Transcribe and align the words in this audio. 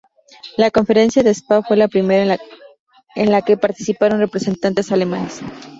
La 0.57 0.71
Conferencia 0.71 1.21
de 1.21 1.29
Spa 1.29 1.61
fue 1.61 1.77
la 1.77 1.87
primera 1.87 2.39
en 3.15 3.31
la 3.31 3.41
que 3.43 3.55
participaron 3.55 4.17
representantes 4.17 4.91
alemanes. 4.91 5.41